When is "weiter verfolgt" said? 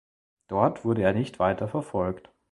1.37-2.31